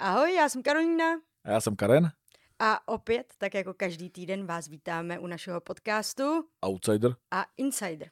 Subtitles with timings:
[0.00, 1.04] Ahoj, já jsem Karolína
[1.44, 2.10] A já jsem Karen,
[2.58, 7.14] a opět, tak jako každý týden, vás vítáme u našeho podcastu outsider.
[7.30, 8.10] a Insider.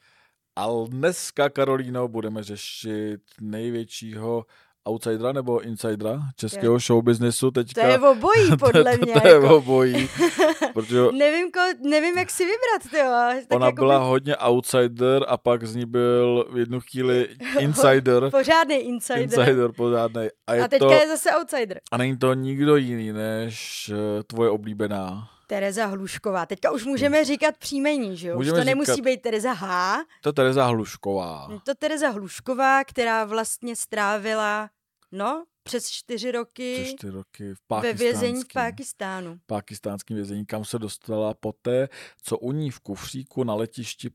[0.57, 4.47] A dneska, Karolíno, budeme řešit největšího
[4.89, 7.81] outsidera nebo insidera českého showbiznesu teďka.
[7.83, 9.13] To je obojí, podle mě.
[9.21, 9.57] to je jako.
[9.57, 10.09] obojí,
[10.73, 13.11] protože nevím, ko, nevím, jak si vybrat, tyjo.
[13.49, 17.29] Tak ona jako byla by- hodně outsider a pak z ní byl v jednu chvíli
[17.59, 18.31] insider.
[18.31, 19.23] Pořádný insider.
[19.23, 20.31] insider pořádnej.
[20.47, 21.81] A, je A teďka to, je zase outsider.
[21.93, 25.29] a není to nikdo jiný než eh, tvoje oblíbená.
[25.49, 26.47] Tereza Hlušková.
[26.47, 28.35] Teďka už můžeme říkat příjmení, že jo?
[28.35, 29.97] Už Můžeme to nemusí říkat- být Tereza H.
[30.23, 31.49] To je Tereza Hlušková.
[31.53, 34.69] Je to Tereza Hlušková, která vlastně strávila,
[35.13, 39.39] no, přes čtyři roky Přes čtyři roky v ve vězení v Pákistánu.
[39.47, 41.89] pákistánském vězení, kam se dostala poté,
[42.23, 44.11] co u ní v kufříku na letišti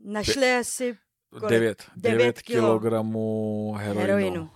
[0.00, 0.98] Našli asi
[1.30, 1.50] Kolik?
[1.50, 2.62] 9, Devět 9 kilo.
[2.66, 4.00] kilogramů heroinu.
[4.00, 4.50] heroinu.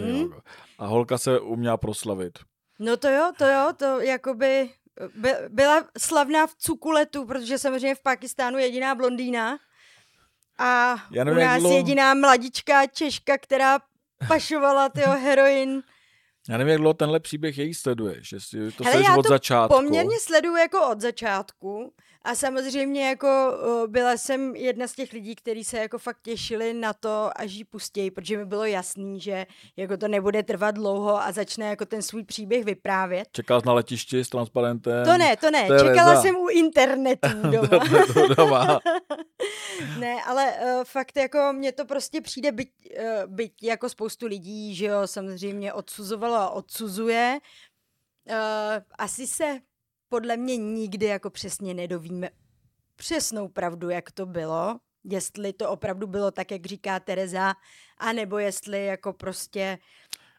[0.00, 0.04] Hm?
[0.32, 0.40] jo.
[0.78, 2.38] A holka se uměla proslavit.
[2.78, 4.70] No to jo, to jo, to jakoby
[5.16, 9.58] by, byla slavná v cukuletu, protože samozřejmě v Pakistánu jediná blondýna
[10.58, 13.78] a Já u nevím, jak nás dlouho- jediná mladičká Češka, která
[14.28, 15.82] pašovala tyho heroin.
[16.48, 19.28] Já nevím, jak dlouho tenhle příběh její sleduješ, jestli to Hele, sleduješ já od to
[19.28, 19.74] začátku.
[19.76, 21.94] Poměrně sleduju jako od začátku
[22.26, 23.28] a samozřejmě jako
[23.86, 27.64] byla jsem jedna z těch lidí, kteří se jako fakt těšili na to, až ji
[27.64, 29.46] pustějí, protože mi bylo jasný, že
[29.76, 33.28] jako to nebude trvat dlouho a začne jako ten svůj příběh vyprávět.
[33.36, 35.04] Jsi na letišti s transparentem.
[35.04, 35.66] To ne, to ne.
[35.66, 35.88] Tereza.
[35.88, 37.84] Čekala jsem u internetu doma.
[38.36, 38.80] doma.
[39.98, 44.74] ne, ale uh, fakt jako mně to prostě přijde, byť, uh, byť jako spoustu lidí,
[44.74, 47.38] že jo, samozřejmě odsuzovalo a odsuzuje.
[48.30, 48.34] Uh,
[48.98, 49.58] asi se
[50.08, 52.30] podle mě nikdy jako přesně nedovíme
[52.96, 54.78] přesnou pravdu, jak to bylo.
[55.04, 57.54] Jestli to opravdu bylo tak, jak říká Tereza,
[57.98, 59.78] anebo jestli jako prostě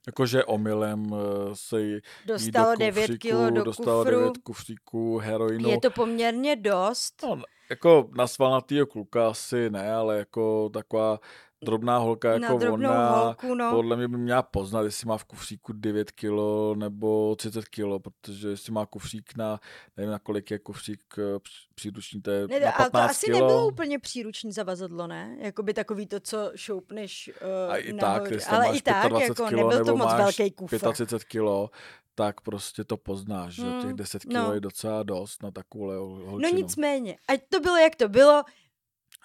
[0.07, 4.19] Jakože omylem eh, se jí dostalo do 9 kufříku, kilo do dostalo kufru.
[4.19, 5.69] 9 kufříků heroinu.
[5.69, 7.23] Je to poměrně dost.
[7.23, 11.19] No, jako na svalnatýho kluka asi ne, ale jako taková
[11.65, 13.71] drobná holka Na jako drobnou ona, holku, no.
[13.71, 18.49] podle mě by měla poznat, jestli má v kufříku 9 kilo nebo 30 kilo, protože
[18.49, 19.59] jestli má kufřík na,
[19.97, 21.39] nevím na kolik je kufřík eh,
[21.75, 23.39] příruční, to je Ne, na ale to 15 asi kilo.
[23.39, 25.37] nebylo úplně příruční zavazadlo, ne?
[25.39, 27.31] Jakoby takový to, co šoupneš
[27.65, 28.33] uh, a i tak, nahoru.
[28.33, 30.91] jestli tam Ale máš i tak, 25 jako kilo, nebyl to moc velký kufr.
[30.93, 31.69] 35 kilo,
[32.15, 34.53] tak prostě to poznáš, že Mm, těch 10 kilo no.
[34.53, 36.57] je docela dost na takovouhle hol- No holčinu.
[36.57, 38.43] nicméně, ať to bylo, jak to bylo,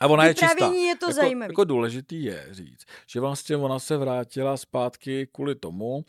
[0.01, 0.67] A ona je čistá.
[0.67, 1.53] je to jako, zajímavý.
[1.53, 6.05] Jako důležitý je říct, že vlastně ona se vrátila zpátky kvůli tomu,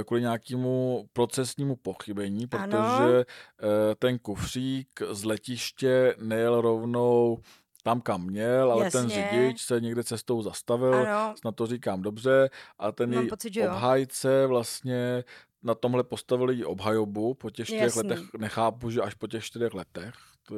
[0.00, 2.78] eh, kvůli nějakému procesnímu pochybení, Ano.
[2.78, 7.38] protože eh, ten kufřík z letiště nejel rovnou
[7.82, 9.28] tam, kam měl, ale ten Jasně.
[9.30, 13.52] řidič se někde cestou zastavil, ano, snad to říkám dobře, a ten Mám její pocit,
[13.68, 15.24] obhájce vlastně
[15.62, 18.08] na tomhle postavili obhajobu po těch čtyřech Jasný.
[18.08, 20.14] letech, nechápu, že až po těch čtyřech letech
[20.48, 20.54] to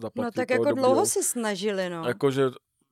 [0.00, 2.04] zaplatili no tak jako dobrýho- dlouho se snažili, no.
[2.08, 2.50] Jakože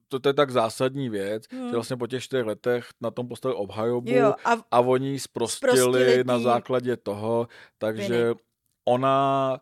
[0.08, 1.68] to, to je tak zásadní věc, Hmm.
[1.68, 5.18] že vlastně po těch čtyřech letech na tom postavili obhajobu Jo, a a oni ji
[5.18, 8.40] zprostili, na základě toho, takže viny.
[8.84, 9.60] ona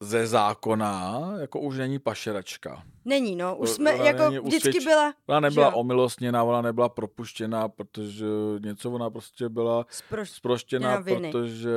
[0.00, 2.82] ze zákona jako už není pašeračka.
[3.04, 5.72] není, no, už jsme, ona jako není vždycky usvědč- byla Ona nebyla jo.
[5.76, 8.26] omilostněná, ona nebyla propuštěná, protože
[8.64, 10.30] něco ona prostě byla sproš...
[10.30, 11.30] zproštěná, viny.
[11.32, 11.70] protože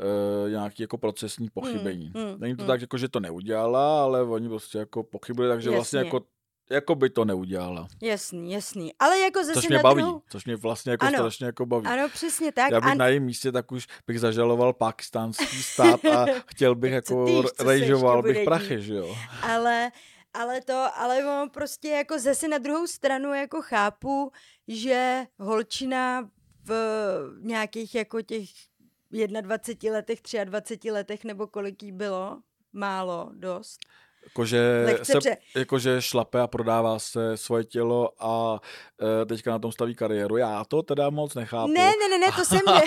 [0.00, 2.12] e, nějaký jako procesní pochybení.
[2.16, 2.68] hmm, Není to hmm.
[2.68, 6.08] tak, jako, že to neudělala, ale oni prostě jako pochybili, takže vlastně Jasně.
[6.08, 6.26] jako,
[6.70, 7.88] jako by to neudělala.
[8.02, 8.92] Jasný, jasný.
[8.98, 10.22] Ale jako zase Což mě na baví, druhou...
[10.30, 11.18] což mě vlastně jako Ano.
[11.18, 11.86] strašně jako baví.
[11.86, 12.70] Ano, přesně tak.
[12.70, 12.94] Já bych a...
[12.94, 18.22] na jejím místě tak už bych zažaloval pakistánský stát a chtěl bych jako ty rejžoval
[18.22, 19.16] bych prachy, že jo.
[19.42, 19.90] ale,
[20.34, 24.32] ale to, ale ono prostě jako zase na druhou stranu jako chápu,
[24.68, 26.30] že holčina
[26.64, 26.72] v
[27.40, 28.48] nějakých jako těch
[29.10, 32.42] 21 letech, 23 letech nebo kolik jí bylo,
[32.72, 33.80] málo, dost.
[34.28, 35.18] Jakože, se,
[35.56, 38.60] jakože šlape a prodává se svoje tělo a
[39.22, 40.36] e, teďka na tom staví kariéru.
[40.36, 41.72] Já to teda moc nechápu.
[41.72, 42.80] Ne, ne, ne, ne, to jsem, ne,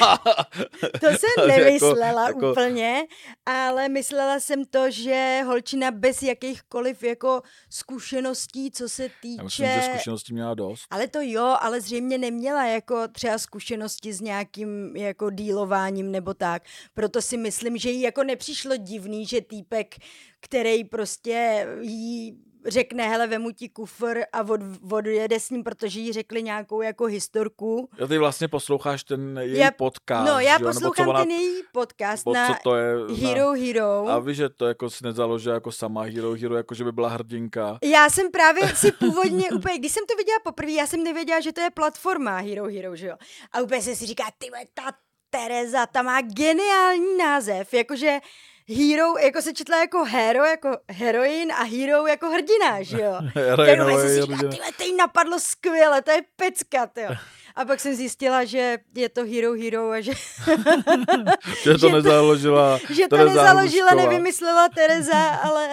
[1.00, 3.04] to jsem Jako- nemyslela jako- úplně,
[3.46, 9.38] ale myslela jsem to, že holčina bez jakýchkoliv jako zkušeností, co se týče...
[9.38, 10.84] Já myslím, že zkušeností měla dost.
[10.90, 16.64] Ale to jo, ale zřejmě neměla jako třeba zkušenosti s nějakým jako dílováním nebo tak.
[16.94, 19.96] Proto si myslím, že jí jako nepřišlo divný, že týpek,
[20.42, 24.62] který prostě jí řekne, hele, vemu ti kufr a od,
[24.92, 27.90] odjede s ním, protože jí řekli nějakou jako historku.
[28.00, 30.68] Jo, ty vlastně posloucháš ten její Já- podcast, no, já jo?
[30.68, 32.96] Poslouchám ona, ten její podcast na co to je?
[33.16, 34.06] Hero Hero.
[34.06, 36.92] Na, a víš, že to jako si nezaložila jako sama Hero Hero, jako že by
[36.92, 37.78] byla hrdinka.
[37.84, 41.54] Já jsem právě si původně úplně, když jsem to viděla poprvé, já jsem nevěděla, že
[41.54, 43.16] to je platforma Hero Hero, že jo.
[43.52, 44.84] A úplně jsem si říká, ty ta
[45.30, 48.20] Tereza, ta má geniální název, jakože
[48.68, 53.14] hero, jako se četla jako hero, jako heroin a hero jako hrdina, že jo?
[53.64, 57.10] Kterou jsem si říkala, tyhle, teď napadlo skvěle, to je pecka, tyjo.
[57.56, 60.12] A pak jsem zjistila, že je to Hero Hero a že,
[61.64, 64.10] Že to nezaložila že to Tereza nezaložila, Hrušková.
[64.12, 65.70] nevymyslela Tereza, ale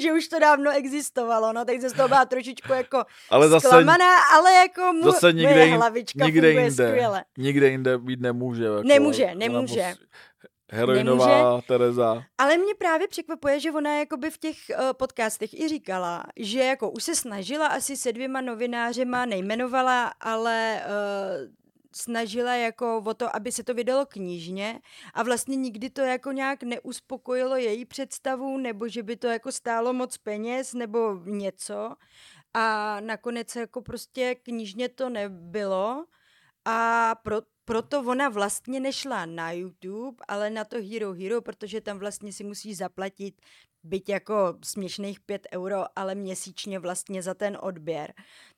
[0.00, 3.66] že už to dávno existovalo, no, tak jsem z toho byla trošičku jako Ale zase,
[3.66, 7.24] zklamaná, ale jako mu, zase nikde, moje hlavička nikde funguje jinde, skvěle.
[7.38, 8.64] nikde jinde být nemůže.
[8.64, 9.82] Jako, Nemůže, nemůže.
[9.82, 10.04] prostě-
[10.70, 12.24] Heroinová Tereza.
[12.38, 16.90] Ale mě právě překvapuje, že ona jakoby v těch uh, podcastech i říkala, že jako
[16.90, 21.54] už se snažila asi se dvěma novinářema, nejmenovala, ale uh,
[21.92, 24.80] snažila jako o to, aby se to vydalo knižně
[25.14, 29.92] a vlastně nikdy to jako nějak neuspokojilo její představu, nebo že by to jako stálo
[29.92, 31.94] moc peněz, nebo něco.
[32.54, 36.04] A nakonec jako prostě knižně to nebylo
[36.68, 41.98] a pro, proto ona vlastně nešla na YouTube, ale na to Hero Hero, protože tam
[41.98, 43.40] vlastně si musíš zaplatit
[43.82, 48.14] byť jako směšných 5 euro, ale měsíčně vlastně za ten odběr.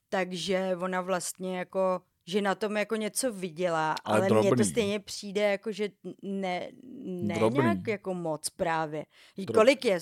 [0.08, 5.00] Takže ona vlastně jako že na tom jako něco viděla, Ale ale, mně to stejně
[5.00, 5.88] přijde jako, že
[6.22, 6.70] ne,
[7.04, 7.62] ne Drobný.
[7.62, 9.06] nějak jako moc právě.
[9.38, 10.00] Drob- Kolik je?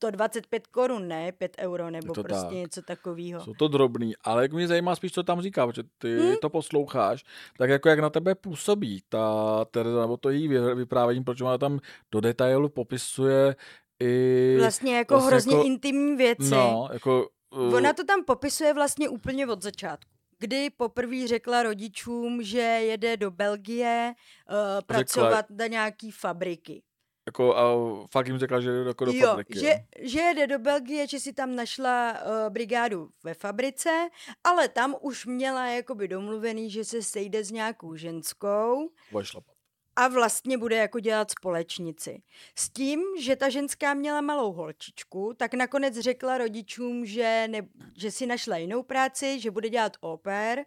[0.00, 1.32] 125 korun, ne?
[1.32, 2.52] 5 euro nebo to prostě tak.
[2.52, 3.40] něco takového.
[3.44, 6.34] Jsou to drobný, ale jak mě zajímá spíš, co tam říká, protože ty Hmm?
[6.42, 7.24] to posloucháš,
[7.58, 9.24] tak jako jak na tebe působí ta
[9.70, 11.78] Tereza, nebo to její vy- vyprávění, protože ona tam
[12.12, 13.56] do detailu popisuje
[14.02, 14.56] i...
[14.60, 16.50] Vlastně jako vlastně hrozně jako- intimní věci.
[16.50, 17.28] No, jako...
[17.50, 20.10] uh, Ona to tam popisuje vlastně úplně od začátku.
[20.38, 24.12] Kdy poprvé řekla rodičům, že jede do Belgie
[24.50, 24.56] uh,
[24.86, 26.82] pracovat na nějaký fabriky.
[27.30, 27.62] Jako, a
[28.10, 29.58] fakt jim řekla, že jde jako do jo, fabriky.
[29.58, 34.08] že, že jede do Belgie, že si tam našla uh, brigádu ve fabrice,
[34.44, 39.54] ale tam už měla jakoby domluvený, že se sejde s nějakou ženskou Bude šlapat.
[39.96, 42.22] a vlastně bude jako dělat společnici.
[42.58, 47.68] S tím, že ta ženská měla malou holčičku, tak nakonec řekla rodičům, že, ne,
[47.98, 50.64] že si našla jinou práci, že bude dělat oper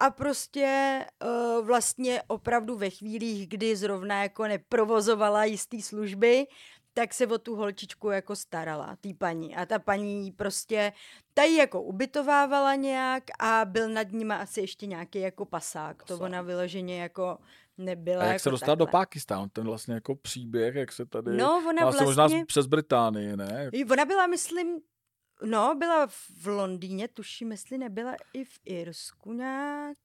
[0.00, 6.46] a prostě uh, vlastně opravdu ve chvílích, kdy zrovna jako neprovozovala jistý služby,
[6.94, 9.56] tak se o tu holčičku jako starala, tý paní.
[9.56, 10.92] A ta paní prostě,
[11.34, 16.02] ta ji jako ubytovávala nějak a byl nad nima asi ještě nějaký jako pasák.
[16.02, 16.26] To Pasák.
[16.26, 17.38] ona vyloženě jako
[17.78, 18.86] nebyla A jak jako se dostala do.
[18.86, 21.36] Pákistánu, ten vlastně jako příběh, jak se tady...
[21.36, 23.70] No, ona vlastně možná přes Británii, ne?
[23.90, 24.80] Ona byla, myslím,
[25.42, 29.98] no, byla v Londýně, tuším, jestli nebyla i v Irsku nějak.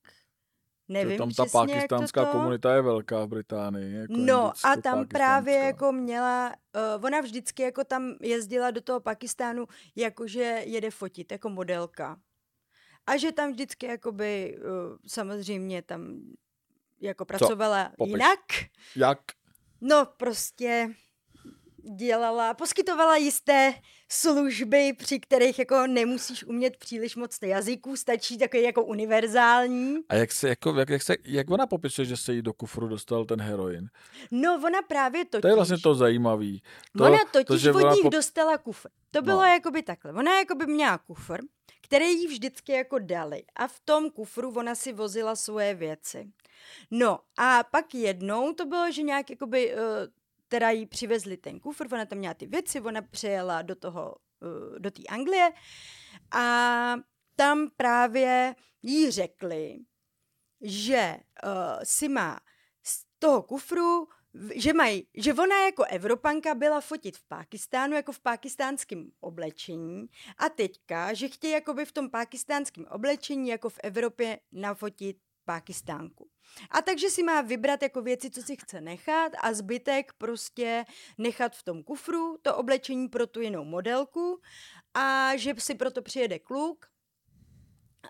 [0.90, 3.94] Že Nevím tam ta přesně, pakistánská to komunita je velká v Británii.
[3.96, 6.54] Jako No a tam právě jako měla,
[6.98, 9.66] uh, ona vždycky jako tam jezdila do toho Pakistánu,
[9.96, 12.20] jakože jede fotit, jako modelka.
[13.08, 16.22] A že tam vždycky jakoby, uh, samozřejmě tam
[17.02, 18.12] jako pracovala Popiš.
[18.12, 18.40] jinak.
[18.96, 19.20] Jak?
[19.82, 20.94] No prostě
[21.96, 23.74] dělala, poskytovala jisté
[24.12, 29.98] služby, při kterých jako nemusíš umět příliš moc jazyků, stačí takový jako univerzální.
[30.10, 32.88] A jak se, jako, jak, jak, se, jak ona popisuje, že se jí do kufru
[32.88, 33.90] dostal ten heroin?
[34.32, 35.42] No ona právě totiž.
[35.42, 36.52] To je vlastně to zajímavé.
[36.98, 38.90] To, ona totiž to, že od nich pop- dostala kufr.
[39.12, 39.44] To bylo No.
[39.48, 40.14] jakoby takhle.
[40.14, 41.40] Ona jakoby měla kufr,
[41.82, 43.44] který jí vždycky jako dali.
[43.56, 46.30] A v tom kufru ona si vozila svoje věci.
[46.92, 49.80] No a pak jednou to bylo, že nějak jakoby, uh,
[50.50, 54.80] teda jí přivezli ten kufr, ona tam měla ty věci, ona přijela do toho, uh,
[54.80, 55.52] do té Anglie.
[56.32, 56.96] A
[57.36, 59.80] tam právě jí řekli,
[60.62, 61.52] že uh,
[61.84, 62.40] si má
[62.84, 64.08] z toho kufru
[64.56, 70.50] že mají, že ona jako Evropanka byla fotit v Pákistánu jako v pákistánském oblečení a
[70.50, 75.18] teďka, že chtějí jakoby v tom pákistánském oblečení jako v Evropě nafotit
[75.50, 76.30] Pákistánku.
[76.70, 80.86] A takže si má vybrat jako věci, co si chce nechat a zbytek prostě
[81.18, 84.42] nechat v tom kufru, to oblečení pro tu jinou modelku
[84.94, 86.86] a že si proto přijede kluk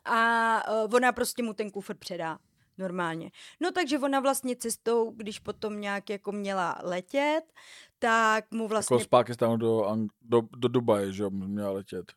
[0.06, 2.40] a uh, ona prostě mu ten kufr předá
[2.78, 3.32] normálně.
[3.60, 7.44] No takže ona vlastně cestou, když potom nějak jako měla letět,
[8.00, 8.96] tak mu vlastně...
[8.96, 12.12] Jako z Pakistánu do, Ang- do, do Dubaje, že měla letět.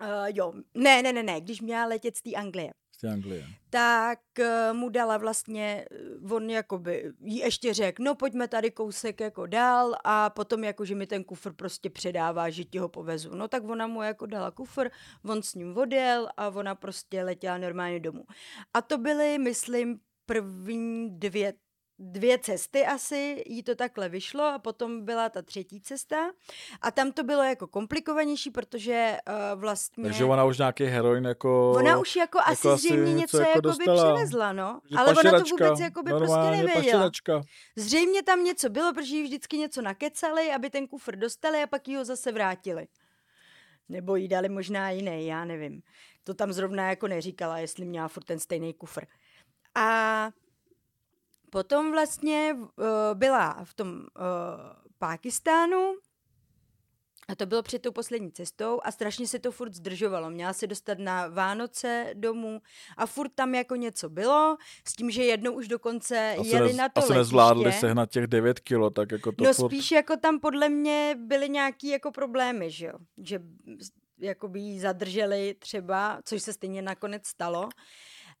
[0.00, 3.46] Uh, jo, ne, ne, ne, ne, když měla letět z té Anglie, té Anglie.
[3.70, 5.84] tak uh, mu dala vlastně,
[6.22, 10.84] uh, on jakoby jí ještě řekl, no pojďme tady kousek jako dál a potom jako,
[10.84, 13.34] že mi ten kufr prostě předává, že ti ho povezu.
[13.34, 14.90] No tak ona mu jako dala kufr,
[15.24, 18.24] on s ním odjel a ona prostě letěla normálně domů.
[18.74, 21.52] A to byly, myslím, první dvě
[22.00, 26.30] dvě cesty asi, jí to takhle vyšlo a potom byla ta třetí cesta
[26.80, 30.04] a tam to bylo jako komplikovanější, protože uh, vlastně...
[30.04, 31.72] Takže ona už nějaký heroin jako...
[31.76, 34.14] Ona už jako, jako asi zřejmě něco něco jako by dostala.
[34.14, 34.80] přivezla, no.
[34.90, 36.74] že Ale ona to vůbec jako by prostě nevěděla.
[36.74, 37.42] pašeračka.
[37.76, 41.88] Zřejmě tam něco bylo, protože jí vždycky něco nakecali, aby ten kufr dostali a pak
[41.88, 42.86] jí ho zase vrátili.
[43.88, 45.82] Nebo jí dali možná jiný, já nevím.
[46.24, 49.06] To tam zrovna jako neříkala, jestli měla furt ten stejný kufr.
[49.74, 50.30] A
[51.50, 52.64] potom vlastně uh,
[53.14, 54.02] byla v tom uh,
[54.98, 55.94] Pákistánu
[57.28, 60.30] a to bylo před tou poslední cestou a strašně se to furt zdržovalo.
[60.30, 62.60] Měla se dostat na Vánoce domů
[62.96, 64.56] a furt tam jako něco bylo,
[64.88, 67.18] s tím, že jednou už dokonce Asi, jeli nez, na to asi letiště.
[67.18, 69.68] nezvládli sehnat těch 9 kilo, tak jako to No furt...
[69.68, 72.94] spíš jako tam podle mě byly nějaký jako problémy, že jo?
[73.18, 73.40] Že
[74.18, 77.68] jako by jí zadrželi třeba, což se stejně nakonec stalo.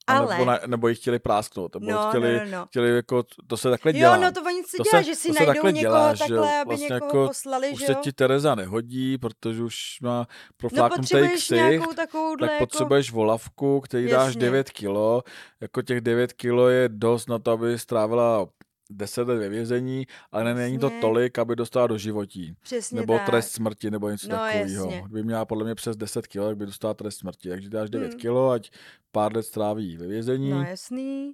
[0.06, 0.34] Ale...
[0.38, 2.66] Nebo, na, nebo ji chtěli prásknout, nebo No, no, chtěli, no, no.
[2.66, 4.16] chtěli jako, to se takhle dělá.
[4.16, 6.14] Jo, no to oni si To dělá, se- že si se najdou takhle někoho dělá,
[6.14, 7.98] že takhle, aby vlastně někoho jako poslali, Už že se jo?
[8.02, 10.26] ti Tereza nehodí, protože už má No
[10.56, 11.14] profláknutý
[11.50, 12.66] nějakou takovouhle tak jako...
[12.66, 14.40] potřebuješ volavku, který dáš Jasně.
[14.40, 15.22] 9 kilo.
[15.60, 18.46] Jako těch 9 kilo je dost na to, aby strávila
[18.90, 22.54] 10 let ve vězení, ale není to tolik, aby dostala do životí.
[22.62, 23.26] Přesně Nebo tak.
[23.26, 24.90] trest smrti, nebo něco No, takového.
[24.90, 27.48] Kdyby měla podle mě přes 10 kilo, tak by dostala trest smrti.
[27.48, 28.20] Takže dáš 9 Hmm.
[28.20, 28.70] kilo, ať
[29.12, 31.32] pár let stráví ve vězení, No jasný,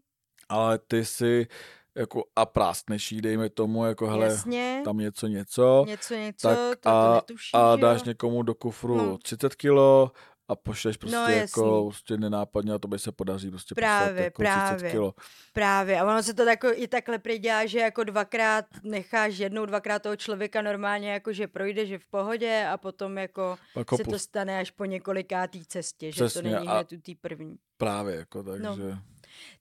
[0.48, 1.46] ale ty si
[1.94, 4.82] jako a práskneš jí, dejme tomu, jako hele, jasně.
[4.84, 8.04] tam něco, něco, něco, něco, tak to, a- to netuší, a dáš jo?
[8.06, 9.18] někomu do kufru No.
[9.18, 10.10] 30 kilo
[10.48, 11.88] a pošleš prostě No, jako jasný.
[11.90, 14.90] prostě nenápadně a to by se podaří prostě Právě, jako 30 právě.
[14.90, 15.14] kilo.
[15.52, 16.00] Právě.
[16.00, 20.02] A ono se to tako, i takhle prý dělá, že jako dvakrát necháš jednou, dvakrát
[20.02, 24.18] toho člověka normálně jako, že projde, že v pohodě a potom jako Pak se to
[24.18, 27.56] stane až po několikátý cestě, že Přesně, to není hned u té první.
[27.76, 28.62] Právě, jako takže.
[28.62, 28.76] No.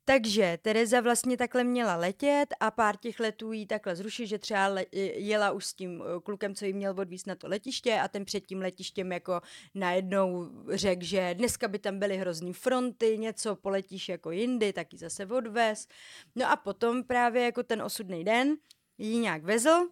[0.06, 4.68] Takže Tereza vlastně takhle měla letět a pár těch letů jí takhle zrušit, že třeba
[4.68, 8.08] le- jela už s tím eh, klukem, co jí měl odvízt na to letiště a
[8.08, 9.42] ten před tím letištěm jako
[9.76, 15.00] najednou řekl, že dneska by tam byly hrozný fronty, něco poletíš jako jindy, tak ji
[15.00, 15.88] zase odvez.
[16.36, 18.56] No a potom právě jako ten osudný den
[18.98, 19.88] ji nějak vezl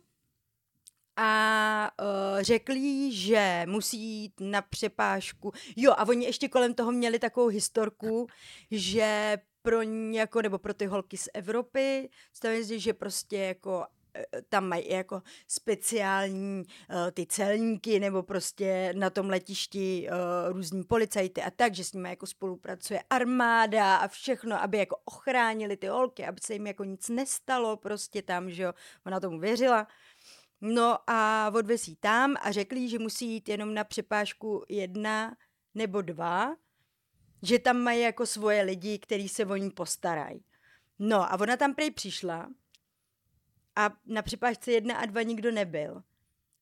[1.16, 5.52] a uh, řekl jí, že musí jít na přepážku.
[5.75, 8.28] Jo, a oni ještě kolem toho měli takovou historku,
[8.72, 13.86] že pro ně, jako, nebo pro ty holky z Evropy, stavím si, že prostě jako
[14.13, 20.84] eh, tam mají jako speciální uh, ty celníky nebo prostě na tom letišti uh, různí
[20.84, 25.88] policajty a tak, že s nimi jako spolupracuje armáda a všechno, aby jako ochránili ty
[25.88, 28.74] holky, aby se jim jako nic nestalo prostě tam, že jo,
[29.05, 29.88] ona tomu věřila.
[30.62, 35.36] No a odvez jí tam a řekl jí, že musí jít jenom na přepážku jedna
[35.75, 36.55] nebo dva,
[37.43, 40.43] že tam mají jako svoje lidi, kteří se o ní postarají.
[41.00, 42.50] No a ona tam prej přišla
[43.75, 46.03] a na přepážce jedna a dva nikdo nebyl.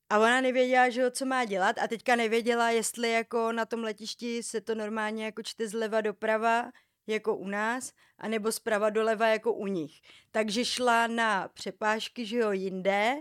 [0.10, 4.44] A ona nevěděla, že co má dělat a teďka nevěděla, jestli jako na tom letišti
[4.44, 6.72] se to normálně jako čte zleva doprava,
[7.08, 10.02] jako u nás, anebo zprava doleva jako u nich.
[10.32, 13.16] Takže šla na přepážky, že jo, jinde,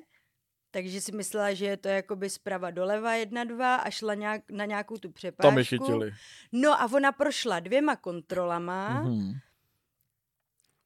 [0.71, 4.65] takže si myslela, že je to jakoby zprava doleva jedna, dva a šla nějak, na
[4.65, 5.49] nějakou tu přepážku.
[5.49, 6.13] Tam je chytili.
[6.53, 9.09] No a ona prošla dvěma kontrolama, mm-hmm.
[9.19, 9.33] Mhm.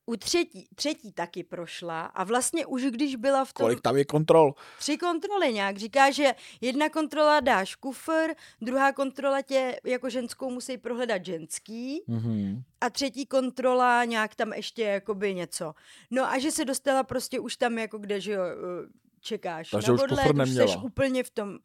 [0.07, 4.05] u třetí, třetí taky prošla a vlastně už když byla v tom Kolik tam je
[4.05, 4.55] kontrol?
[4.79, 10.79] tři kontroly nějak, říká, že jedna kontrola dáš kufr, druhá kontrola tě jako ženskou musí
[10.79, 12.63] prohledat ženský Mhm.
[12.81, 15.75] a třetí kontrola nějak tam ještě jakoby něco.
[16.11, 19.89] No a že se dostala prostě už tam jako kde, že jo, eh, čekáš Takže
[19.89, 20.83] na už odlet, kufr už seš neměla.
[20.83, 21.59] úplně v tom,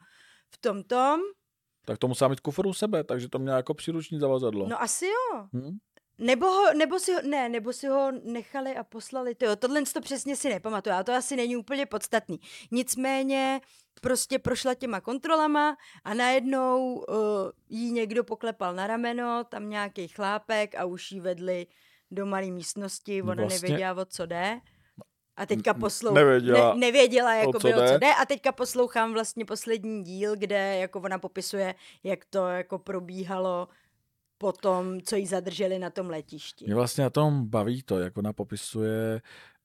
[0.49, 1.19] v tom tom.
[1.85, 4.67] Tak to musela mít kufr u sebe, takže to měla jako příruční zavazadlo.
[4.67, 5.47] No asi jo.
[5.53, 5.77] Hm?
[6.17, 9.35] Nebo, ho, nebo si ho, ne, nebo si ho nechali a poslali.
[9.35, 12.39] Tyjo, tohle to přesně si nepamatuju, a to asi není úplně podstatný.
[12.71, 13.61] Nicméně
[14.01, 17.15] prostě prošla těma kontrolama a najednou uh,
[17.69, 21.67] jí někdo poklepal na rameno, tam nějaký chlápek a už jí vedli
[22.11, 23.69] do malé místnosti, ona vlastně...
[23.69, 24.59] nevěděla, o co jde.
[25.39, 26.15] A teďka poslouchám.
[26.15, 28.00] nevěděla, ne, nevěděla jakoby, o co o co jde.
[28.00, 28.13] jde.
[28.22, 33.67] A teďka poslouchám vlastně poslední díl, kde jako ona popisuje, jak to jako probíhalo
[34.38, 36.65] po tom, co jí zadrželi na tom letišti.
[36.65, 39.22] Mě vlastně na tom baví to, jak ona popisuje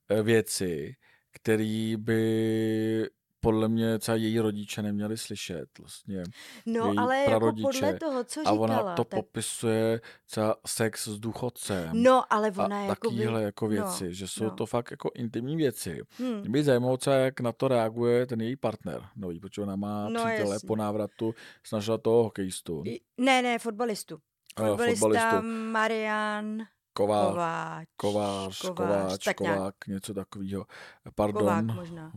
[0.08, 0.96] eh, věci,
[1.30, 3.10] které by
[3.44, 5.78] podle mě třeba její rodiče neměli slyšet.
[5.78, 6.22] Vlastně.
[6.66, 7.66] No, její ale jako prarodiče.
[7.80, 9.20] podle toho, co A říkala, ona to tak...
[9.20, 11.90] popisuje třeba sex s důchodcem.
[12.02, 13.44] No, ale a ona jako takovýhle by...
[13.44, 14.50] jako věci, no, že jsou no.
[14.50, 16.00] to fakt jako intimní věci.
[16.18, 16.40] Hm.
[16.40, 20.08] Mě by zajímalo třeba, jak na to reaguje ten její partner nový, protože ona má
[20.08, 20.66] No, přítele jasně.
[20.66, 21.34] po návratu,
[21.66, 24.18] snažila toho hokejistu, I- Ne, ne, fotbalistu.
[24.58, 25.48] Fotbalista fotbalistu.
[25.70, 26.62] Marian...
[26.96, 27.88] Ková, Kováč.
[27.96, 29.58] Kovář, Kovář, Kováč, tak nějak.
[29.58, 30.66] Kovák, něco takového.
[31.14, 31.40] Pardon.
[31.42, 32.12] Kovák možná.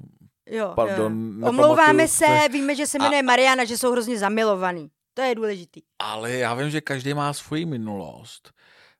[0.49, 1.47] Jo, Pardon, jo.
[1.49, 2.49] Omlouváme se, se.
[2.51, 4.89] víme, že se A- jmenuje Mariana, že jsou hrozně zamilovaný.
[5.13, 5.81] To je důležitý.
[5.99, 8.51] Ale já vím, že každý má svoji minulost.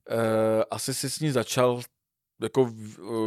[0.10, 1.82] E, asi si s ní začal,
[2.42, 2.72] jako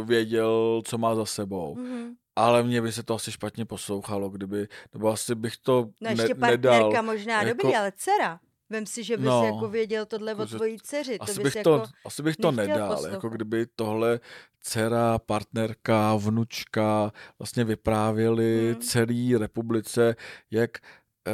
[0.03, 1.75] věděl, co má za sebou.
[1.75, 2.13] Mhm.
[2.35, 6.11] Ale mně by se to asi špatně poslouchalo, kdyby, nebo asi bych to No ne,
[6.11, 6.79] ještě nedal.
[6.79, 8.39] partnerka možná, jako- dobrý, ale dcera.
[8.71, 11.17] Vem si, že bys No, jako věděl tohle o tvojí dceři.
[11.17, 11.79] To Asi bys bych, jako...
[11.79, 13.13] to, asi bych to nedal, poslouchat.
[13.13, 14.19] jako kdyby tohle
[14.61, 18.81] dcera, partnerka, vnučka vlastně vyprávěli Hmm.
[18.81, 20.15] celý republice,
[20.51, 20.71] jak
[21.27, 21.31] e,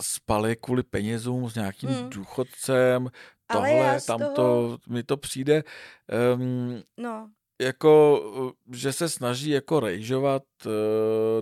[0.00, 2.10] spali kvůli penězům s nějakým Hmm.
[2.10, 3.08] důchodcem,
[3.52, 5.62] tohle, tamto, toho- mi to přijde
[6.36, 7.28] um, No,
[7.62, 8.22] jako,
[8.72, 10.70] že se snaží jako rejžovat eh,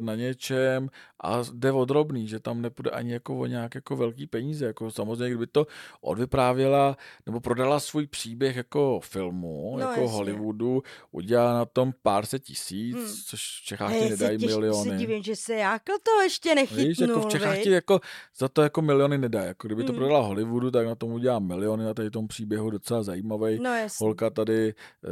[0.01, 0.89] na něčem
[1.25, 4.67] a jde o drobný, že tam nepůjde ani jako o nějak jako velký peníze.
[4.67, 5.67] Jako samozřejmě, kdyby to
[6.01, 6.97] odvyprávěla
[7.27, 10.17] nebo prodala svůj příběh jako filmu, No, jako jasně.
[10.17, 10.83] Hollywoodu,
[11.13, 13.07] udělala na tom pár set tisíc, Hmm.
[13.27, 14.97] což v Čechách ti já se, nedají těž, se miliony.
[14.99, 18.01] divím, že se Jákl to ještě nechytnul, Víš, jako v Čechách ti jako
[18.39, 19.43] za to jako miliony nedá.
[19.43, 19.99] Jako kdyby to Hmm.
[19.99, 23.59] prodala Hollywoodu, tak na tom udělá miliony, na tady tom příběhu docela zajímavý.
[23.63, 24.05] No jasně.
[24.05, 25.09] Holka tady eh,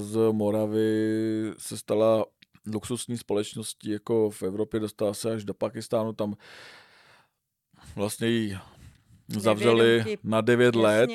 [0.00, 2.24] z Moravy se stala
[2.74, 6.34] luxusní společností jako v Evropě, dostala se až do Pakistánu, tam
[7.96, 8.58] vlastně ji
[9.28, 11.10] zavřeli Nevědomky, na 9 let,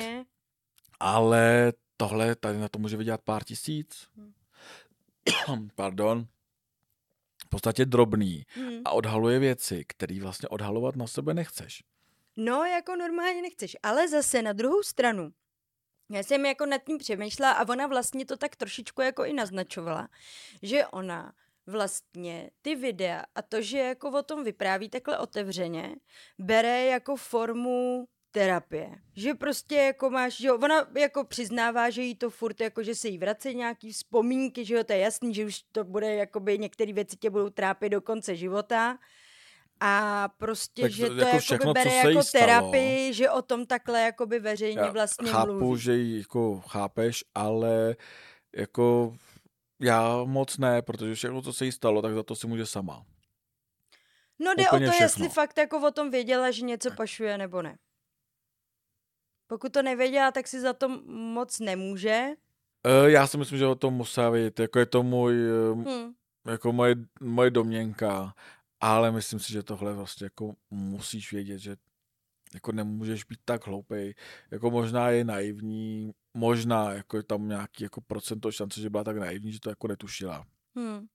[1.00, 4.08] ale tohle tady na to může vydělat pár tisíc.
[5.74, 6.26] Pardon.
[7.46, 8.80] V podstatě drobný Hmm.
[8.84, 11.82] a odhaluje věci, které vlastně odhalovat na sebe nechceš.
[12.36, 13.76] No, jako normálně nechceš.
[13.82, 15.32] Ale zase na druhou stranu,
[16.10, 20.08] já jsem jako nad tím přemýšlela a ona vlastně to tak trošičku jako i naznačovala,
[20.62, 21.32] že ona
[21.66, 25.96] vlastně ty videa a to, že jako o tom vypráví takhle otevřeně,
[26.38, 28.90] bere jako formu terapie.
[29.16, 33.08] Že prostě jako máš, že ona jako přiznává, že jí to furt jako, že se
[33.08, 36.92] jí vrací nějaký vzpomínky, že jo, to je jasný, že už to bude, jakoby některé
[36.92, 38.98] věci tě budou trápit do konce života.
[39.82, 42.44] A prostě, Tak že to to jako všechno, bere jako stalo.
[42.44, 45.80] terapii, že o tom takhle jakoby veřejně Já vlastně chápu, mluví.
[45.80, 47.96] že ji jako chápeš, ale
[48.56, 49.16] jako
[49.80, 53.04] já moc ne, protože všechno, co se jí stalo, tak za to si může sama.
[54.38, 55.04] No jde úplně o to, všechno.
[55.04, 57.78] jestli fakt jako o tom věděla, že něco pašuje nebo ne.
[59.46, 62.28] Pokud to nevěděla, tak si za to moc nemůže.
[62.86, 66.12] E, já si myslím, že o tom musela vědět, jako je to můj, e, Hm.
[66.46, 68.34] jako moje, moje domněnka,
[68.80, 71.76] ale myslím si, že tohle vlastně jako musíš vědět, že
[72.54, 74.14] jako nemůžeš být tak hloupej,
[74.50, 79.16] jako možná je naivní, možná jako je tam nějaký jako procento šance, že byla tak
[79.16, 80.46] naivní, že to jako netušila.
[80.78, 81.06] Hm.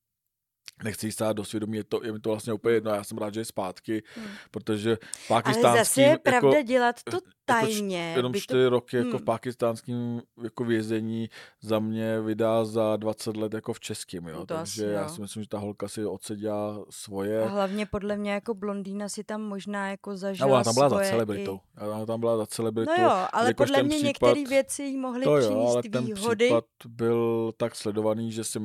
[0.84, 3.34] Nechci stát do svědomí, je, to, je mi to vlastně úplně jedno, já jsem rád,
[3.34, 4.28] že je zpátky, Hm.
[4.51, 4.97] protože Ale
[5.28, 7.17] pakistánský, zase je pravda jako, dělat to
[7.49, 8.13] jako č- tajně.
[8.15, 8.41] jenom by to...
[8.43, 9.25] čtyři roky jako v Hm.
[9.25, 11.29] pakistánském jako vězení
[11.62, 14.36] za mě vydá za 20 let jako v českém, jo.
[14.39, 15.10] No to asi Takže já jo.
[15.10, 17.45] si myslím, že ta holka si odseděla A svoje.
[17.45, 20.95] hlavně podle mě jako blondýna si tam možná jako A zažila ona tam byla za
[20.95, 21.60] svoje celebritou.
[21.81, 21.88] I...
[21.88, 22.91] Ona tam byla za celebritou.
[22.97, 26.05] No jo, ale podle mě případ- některé věci jí mohly To jo, přinést ale ten
[26.05, 26.45] výhody.
[26.45, 28.60] případ byl tak sledovaný, že si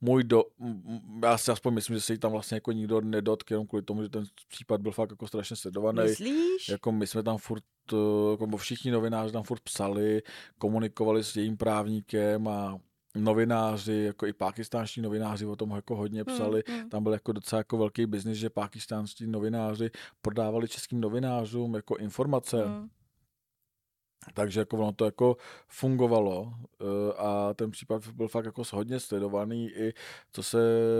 [0.00, 0.44] můj do...
[1.22, 4.02] Já si aspoň myslím, že se jí tam vlastně jako nikdo nedotk, jenom kvůli tomu,
[4.02, 6.02] že ten případ byl fakt jako strašně sledovaný.
[6.02, 6.68] Myslíš?
[6.68, 10.22] Jako my jsme tam furt, eh, jako všichni novináři tam furt psali,
[10.58, 12.78] komunikovali s jejím právníkem a
[13.14, 16.62] novináři, jako i pakistánští novináři o tom jako hodně psali.
[16.68, 16.88] Hm, hm.
[16.88, 19.90] Tam byl jako docela jako velký biznis, že pakistánští novináři
[20.22, 22.64] prodávali českým novinářům jako informace.
[22.66, 22.88] Hm.
[24.34, 25.36] Takže jako ono to jako
[25.68, 26.84] fungovalo eh,
[27.16, 29.94] a ten případ byl fakt jako hodně sledovaný i
[30.32, 30.58] co se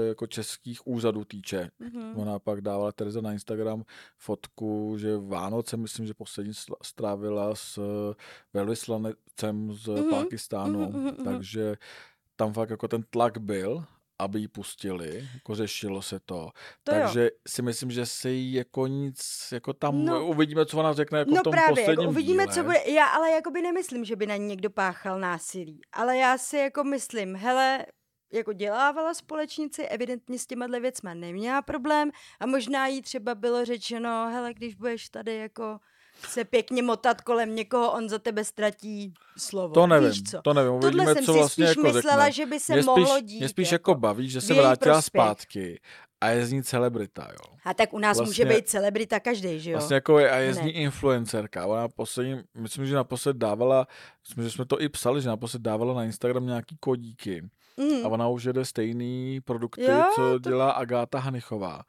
[0.08, 1.70] jako českých úřadů týče.
[1.78, 2.18] Mhm.
[2.18, 3.84] Ona pak dávala Tereza na Instagram
[4.18, 8.14] fotku, že Vánoce, myslím, že poslední strávila s eh,
[8.52, 11.24] velvyslanecem z Mhm, Pákistánu, mhm, mhm, mhm.
[11.24, 11.76] takže
[12.36, 13.84] tam fakt jako ten tlak byl,
[14.18, 16.50] aby ji pustili, jako řešilo se to.
[16.84, 17.00] To jo.
[17.02, 20.26] takže si myslím, že se jí jako nic, jako tam No.
[20.26, 22.54] uvidíme, co ona řekne jako No v tom právě, posledním jako uvidíme, díle.
[22.54, 22.78] co bude.
[22.86, 25.80] Já ale jakoby nemyslím, že by na ní někdo páchal násilí.
[25.92, 27.86] Ale já si jako myslím, hele,
[28.32, 34.28] jako dělávala společnici, evidentně s těma věcma neměla problém a možná jí třeba bylo řečeno,
[34.32, 35.78] hele, když budeš tady jako
[36.28, 39.74] se pěkně motat kolem někoho, on za tebe ztratí slovo.
[39.74, 40.42] To nevím, Víš co?
[40.42, 42.32] to nevím, Tohle uvidíme, jsem co si vlastně spíš jako myslela, řekne.
[42.32, 43.38] že by se mě mohlo spíš, dít.
[43.38, 45.04] Mě spíš jako baví, že se vrátila prospěch.
[45.22, 45.80] zpátky
[46.20, 47.56] a je z ní celebrita, jo.
[47.64, 49.78] A tak u nás může Vlastně- být celebrita každý, že jo?
[49.78, 51.66] Vlastně jako je, a je z ní influencerka.
[51.66, 53.86] Ona poslední, myslím, že naposled dávala,
[54.28, 57.42] myslím, že jsme to i psali, že naposled dávala na Instagram nějaký kodíky.
[57.76, 58.06] Mm.
[58.06, 61.82] A ona už jede stejný produkty, Jo, co to- dělá Agáta Hanichová.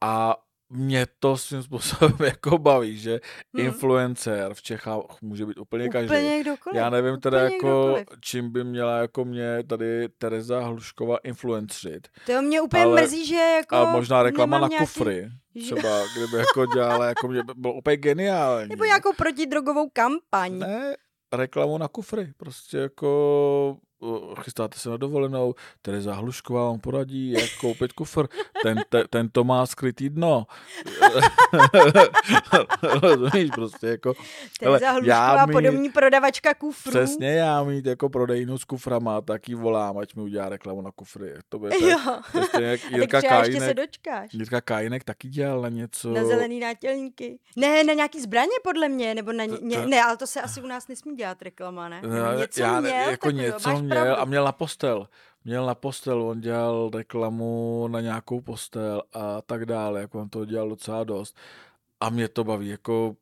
[0.00, 0.36] A
[0.70, 3.20] mě to svým způsobem jako baví, že
[3.56, 3.66] Hmm.
[3.66, 6.06] influencer v Čechách může být úplně každý.
[6.16, 6.76] Úplně kdokoliv.
[6.76, 8.06] Já nevím teda úplně jako, kdokoliv.
[8.20, 12.08] čím by měla jako mě tady Tereza Hlušková influencřit.
[12.26, 15.28] To mě úplně ale- mrzí, že jako A možná reklama na nějaký, kufry.
[15.64, 18.68] Třeba, kdyby jako dělala, jako mě by bylo úplně geniální.
[18.68, 20.58] Nebo nějakou protidrogovou kampaň.
[20.58, 20.94] Ne,
[21.32, 22.32] reklamu na kufry.
[22.36, 23.76] Prostě jako
[24.40, 28.26] chystáte se na dovolenou, Tereza Hlušková vám poradí, jak koupit kufr.
[28.62, 30.46] Ten, te, ten to má skrytý dno.
[33.02, 34.14] Rozumíš, prostě jako
[34.60, 36.90] Tereza já Hlušková, mít- podobní prodavačka kufrů.
[36.90, 40.90] přesně já mít jako prodejnu s kuframa, tak jí volám, ať mi udělá reklamu na
[40.90, 41.34] kufry.
[41.48, 41.98] To by Jo.
[42.48, 43.76] stejně jak A tak Jirka třeba ještě se Kajinek.
[43.76, 44.30] dočkáš.
[44.34, 46.12] Jirka Kajinek taky dělal na něco.
[46.12, 47.38] Na zelený nátělníky.
[47.56, 50.66] Ne, na nějaký zbraně podle mě, nebo na ně, ne, ale to se asi u
[50.66, 52.02] nás nesmí dělat reklama, ne?
[52.02, 55.08] No, něco já, měl, jako něco měl a měl na postel.
[55.44, 60.44] Měl na postel, on dělal reklamu na nějakou postel a tak dále, jako on to
[60.44, 61.36] dělal docela dost.
[62.00, 63.16] A mě to baví, jako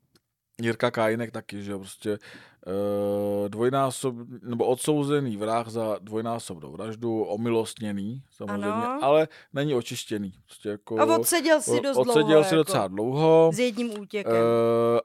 [0.62, 2.18] Jirka Kajinek taky, že prostě
[2.66, 8.98] uh, dvojnásob, nebo odsouzený vrah za dvojnásobnou vraždu, omilostněný samozřejmě, Ano.
[9.05, 10.33] ale není očištěný.
[10.44, 13.50] Prostě jako, A odseděl si dost odseděl dlouho, si jako, docela dlouho.
[13.55, 14.33] s jedním útěkem.
[14.33, 14.38] Uh,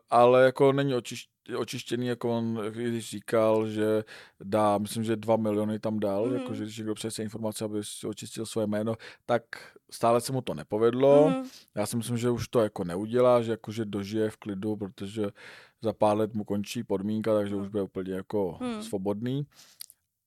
[0.09, 4.03] ale jako není očiš, očištěný, jako on když říkal, že
[4.43, 6.33] dá, myslím, že dva miliony tam dal, Mhm.
[6.33, 6.39] mm.
[6.41, 9.43] jako že když někdo přese informace, aby si očistil své jméno, tak
[9.91, 11.29] stále se mu to nepovedlo.
[11.29, 11.35] Mm.
[11.35, 11.47] Mhm.
[11.75, 15.25] Já si myslím, že už to jako neudělá, že jako že dožije v klidu, protože
[15.81, 17.63] za pár let mu končí podmínka, takže Mhm.
[17.63, 18.83] už bude úplně jako Mhm.
[18.83, 19.45] svobodný.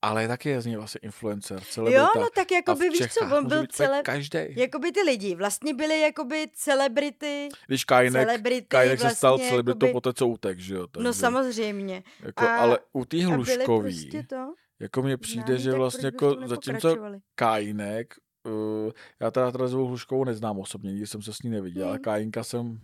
[0.03, 2.01] Ale taky je z něj vlastně influencer, celebrita.
[2.03, 4.39] Jo, no tak jako by, víš co, on byl celé, každý.
[4.57, 9.87] jakoby ty lidi vlastně byli jakoby celebrity, Když Kajnek, celebrity Kajnek se stal vlastně celebritou
[9.87, 10.81] jakoby- po té, co utek, že jo?
[10.81, 12.03] no takže- samozřejmě.
[12.23, 14.55] Jako, A- ale u té hluškový, prostě to.
[14.81, 16.97] jako mně přijde, známí, že vlastně jako zatímco?
[17.35, 21.95] Kajinek, uh, já teda Terezu Hluškovou neznám osobně, nikdy jsem se s ní neviděl, ale
[21.97, 22.03] Hmm.
[22.03, 22.81] Kajinka jsem,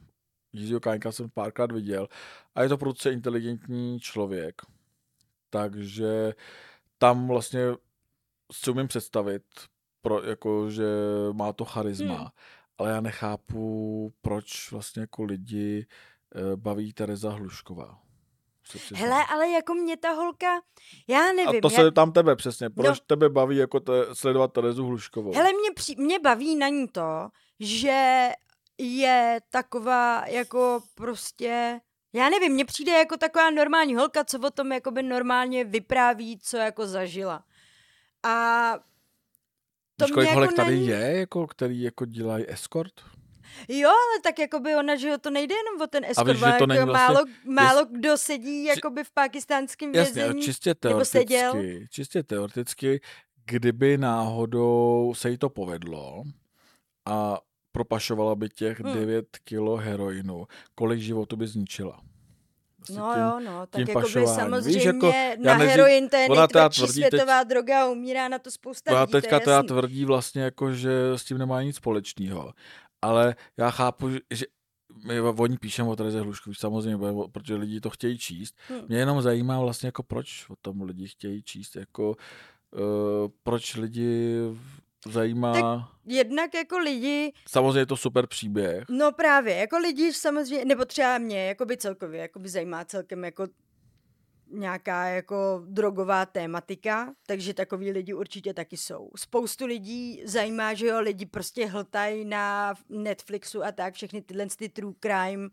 [0.53, 2.09] Jiřího Kajinka jsem párkrát viděl
[2.55, 4.63] a je to prudce inteligentní člověk,
[5.51, 6.33] takže
[6.99, 7.61] tam vlastně
[8.53, 9.43] si umím představit,
[10.03, 10.85] pro, jako, že
[11.33, 12.27] má to charisma, Hmm.
[12.79, 15.87] ale já nechápu, proč vlastně jako lidi
[16.35, 17.99] eh, baví Tereza Hlušková.
[18.95, 20.61] Hele, ale jako mě ta holka,
[21.09, 21.49] já nevím.
[21.59, 22.71] A to já, se tam tebe přesně.
[22.71, 22.93] Proč No.
[22.93, 22.97] no.
[23.07, 25.33] tebe baví jako te, sledovat Terezu Hluškovou?
[25.35, 27.29] Hele, mě, při, mě baví na ní to,
[27.61, 28.29] že
[28.79, 31.81] je taková jako prostě,
[32.13, 36.57] já nevím, mně přijde jako taková normální holka, co o tom jakoby normálně vypráví, co
[36.57, 37.45] jako zažila.
[38.23, 38.73] A
[39.97, 40.87] to Víš, kolik mě holek jako tady není...
[40.87, 42.93] je, jako, který jako dělají escort?
[43.69, 46.73] Jo, ale tak jakoby ona, že to nejde jenom o ten escort, víš, že to
[46.73, 50.43] jako vlastně- málo, málo kdo sedí jakoby v pakistánském Jasně, vězení.
[50.43, 51.53] čistě nebo seděl.
[51.53, 53.01] teoreticky, čistě teoreticky,
[53.45, 56.23] kdyby náhodou se jí to povedlo
[57.05, 57.39] a
[57.79, 58.95] propašovala by těch Hmm.
[58.95, 62.01] 9 kilo heroinu, kolik životů by zničila?
[62.91, 64.35] No tím- jo, no, tak jakoby pašováním.
[64.41, 65.13] samozřejmě Víš, jako,
[65.45, 68.51] na neří- heroin to je ona nejtvrdší tvrdí teď- světová droga a umírá na to
[68.51, 72.53] spousta Ona lidí, to teďka teda tvrdí vlastně jako, že s tím nemá nic společného.
[73.03, 74.47] Ale já chápu, že-
[75.07, 76.99] my oni píšeme o Tereze Hluškový, samozřejmě,
[77.33, 78.55] protože lidi to chtějí číst.
[78.71, 78.81] Hm.
[78.89, 84.37] Mě jenom zajímá vlastně jako proč o tom lidi chtějí číst, jako uh, proč lidi
[85.07, 90.85] zajímá, Jednak jako lidi, samozřejmě je to super příběh, no právě, jako lidi samozřejmě, nebo
[90.85, 93.47] třeba mě, jako by celkově, jako by zajímá celkem jako
[94.51, 99.11] nějaká jako drogová tématika, takže takový lidi určitě taky jsou.
[99.17, 104.69] Spoustu lidí zajímá, že jo, lidi prostě hltají na Netflixu a tak, všechny tyhle ty
[104.69, 105.49] true crime uh,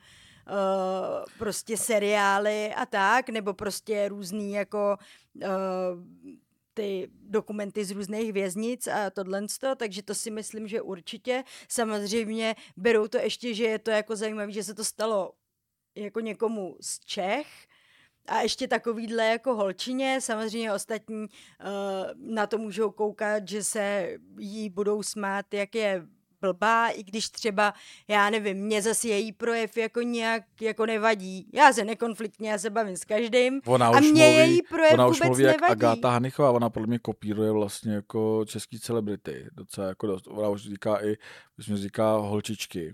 [1.38, 4.98] prostě seriály a tak, nebo prostě různý jako
[5.36, 5.50] uh,
[6.76, 9.42] ty dokumenty z různých věznic a tohle,
[9.76, 11.44] takže to si myslím, že určitě.
[11.70, 15.34] Samozřejmě berou to ještě, že je to jako zajímavé, že se to stalo
[15.96, 17.48] jako někomu z Čech,
[18.28, 21.28] a ještě takovýhle jako holčině, samozřejmě ostatní uh,
[22.18, 26.08] na to můžou koukat, že se jí budou smát, jak je
[26.46, 27.74] blbá, i když třeba,
[28.08, 31.50] já nevím, mě zase její projev jako nějak jako nevadí.
[31.54, 33.62] Já se nekonfliktně, já se bavím s každým.
[33.66, 35.82] Ona a už mě mluví, její projev ona už vůbec mluví jak nevadí.
[35.82, 40.28] Agáta Hanichová, ona podle mě kopíruje vlastně jako český celebrity, docela jako dost.
[40.28, 41.16] Ona už říká i,
[41.58, 42.94] myslím, říká holčičky.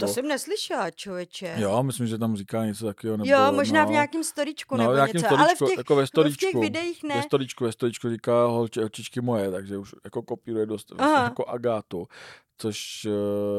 [0.00, 1.54] To jsem neslyšela, člověče.
[1.56, 3.16] Jo, myslím, že tam říká něco takového.
[3.16, 5.66] Nebo, jo možná no, v nějakém storičku no, nebo v nějakém něco, ale v storičku,
[5.66, 6.46] těch, jako ve v storičku.
[6.46, 7.14] těch videích ne.
[7.14, 11.24] Ve storičku, ve storičku říká holči, holčičky moje, takže už jako kopíruje dost vlastně Aha.
[11.24, 12.08] jako Agátu,
[12.62, 13.04] což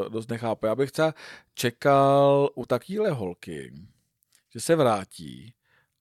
[0.04, 0.66] uh, dost nechápu.
[0.66, 1.14] Já bych třeba
[1.54, 3.74] čekal u takovéhle holky,
[4.54, 5.54] že se vrátí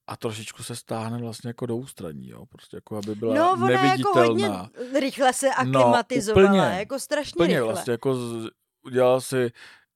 [0.06, 3.70] a trošičku se stáhne vlastně jako do ústraní, jo, prostě jako aby byla No, ona
[3.70, 4.22] jako neviditelná.
[4.82, 7.66] hodně rychle se No, aklimatizovala, úplně, jako strašně Plně rychle.
[7.72, 8.16] vlastně jako
[8.84, 9.50] udělal si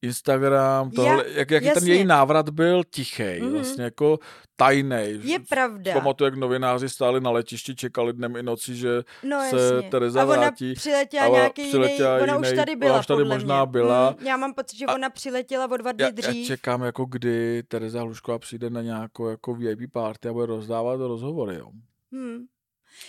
[0.07, 1.95] Instagram, tohle, Já- jak, jaký ten jasně.
[1.95, 3.53] její návrat byl tichý, Mhm.
[3.53, 4.19] vlastně jako
[4.57, 5.21] tajnej.
[5.25, 5.93] Je pravda.
[5.93, 9.91] Pamatuju, jak novináři stáli na letišti, čekali dnem i noci, že No, se jasně.
[9.91, 10.75] Tereza a ona vrátí.
[10.75, 13.73] přiletěla a ona nějaký přiletěla jiný, ona už tady ona byla, už tady možná mě.
[13.73, 14.09] byla.
[14.19, 16.47] Hmm, já mám pocit, že A- ona přiletěla o dva dny Já, já dřív.
[16.47, 21.55] čekám, jako kdy Tereza Hlušková přijde na nějakou jako VIP party a bude rozdávat rozhovory,
[21.57, 21.71] jo.
[22.13, 22.39] Hmm.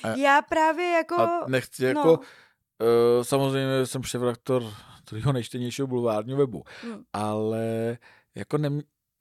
[0.04, 1.16] A- Já právě jako...
[1.22, 1.88] A nechci no.
[1.88, 4.64] jako, uh, samozřejmě jsem šéfredaktor
[5.10, 7.04] druhého nejčtenějšího bulvárního webu, Hmm.
[7.14, 7.98] ale
[8.36, 8.70] jako, ne,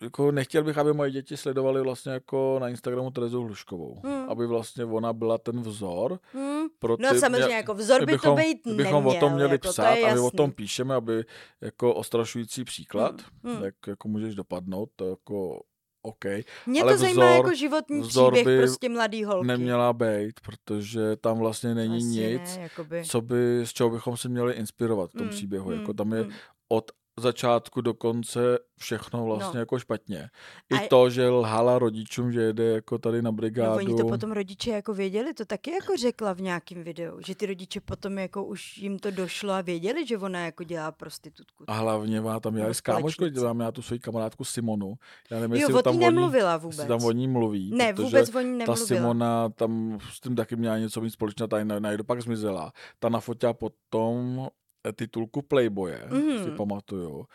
[0.03, 4.01] jako nechtěl bych, aby moje děti sledovaly vlastně jako na Instagramu Terezu Hluškovou.
[4.05, 4.31] Hmm.
[4.31, 6.19] Aby vlastně ona byla ten vzor.
[6.33, 6.67] Hmm.
[6.79, 9.09] Pro ty, No samozřejmě, mě- jako vzor by to kdybychom- být neměl.
[9.09, 11.25] o tom měli jako, to psát je a my o tom píšeme, aby
[11.61, 13.65] jako ostrašující příklad, Hmm, hmm.
[13.65, 15.63] jak jako můžeš dopadnout, to jako
[16.07, 16.25] OK.
[16.67, 19.47] Mě ale to zajímá vzor- jako životní vzor příběh prostě mladý holky.
[19.47, 23.05] Neměla být, protože tam vlastně není Asi nic, Ne, jakoby.
[23.05, 25.71] co by, z čeho bychom se měli inspirovat v tom Hmm, příběhu.
[25.71, 26.33] hmm, Jako tam je hmm.
[26.69, 29.61] od začátku do konce všechno vlastně No.
[29.61, 30.31] jako špatně.
[30.71, 33.77] I A- to, že lhala rodičům, že jede jako tady na No, brigádu.
[33.77, 37.47] oni to potom rodiče jako věděli, to taky jako řekla v nějakém videu, že ty
[37.47, 41.65] rodiče potom jako už jim to došlo a věděli, že ona jako dělá prostitutku.
[41.67, 44.95] A hlavně má tam já s kámoškou, mám já tu svoji kamarádku Simonu.
[45.31, 46.79] Já nevím, Jo, jestli o tam nemluvila vůbec.
[46.79, 47.71] jestli tam o ní mluví.
[47.75, 48.77] ne, protože vůbec o ní ta nemluvila.
[48.77, 52.73] Simona tam s tím taky měla něco mít společného, tady najdu pak zmizela.
[52.99, 54.49] Ta nafotila potom
[54.93, 56.45] titulku Playboye, Mhm.
[56.45, 57.27] si pamatuju.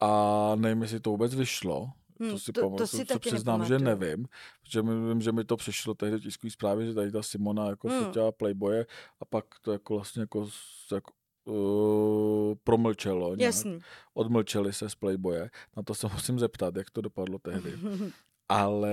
[0.00, 1.90] A nevím, jestli to vůbec vyšlo.
[2.22, 4.26] Hm, To si, to- pamatuju, to si taky přiznám, že nevím.
[4.62, 7.68] Protože mi, vím, že mi to přišlo tehdy v tiskové zprávě, že tady ta Simona
[7.68, 8.04] jako Hmm.
[8.04, 8.86] fotila Playboye
[9.20, 10.48] a pak to jako vlastně jako,
[10.92, 11.12] jako
[11.44, 13.28] uh, promlčelo.
[13.36, 13.40] Nějak.
[13.54, 13.78] Jasný.
[14.14, 15.50] Odmlčeli se z Playboye.
[15.76, 17.72] Na to se musím zeptat, jak to dopadlo tehdy.
[18.48, 18.90] Ale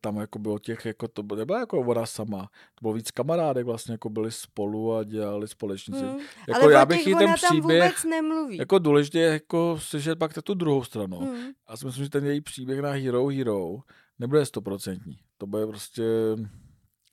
[0.00, 2.42] tam jako bylo těch, jako to nebyla jako ona sama.
[2.74, 6.04] To bylo víc kamarádek vlastně, jako byli spolu a dělali společníci.
[6.04, 6.18] Hmm.
[6.48, 8.56] Jako Ale já bych jí ten příběh, vůbec nemluví.
[8.56, 11.18] jako důležité je jako slyšet pak tu druhou stranu.
[11.18, 11.50] Hmm.
[11.70, 13.76] Já si myslím, že ten její příběh na Hero Hero
[14.18, 15.18] nebude stoprocentní.
[15.38, 16.02] To bude prostě...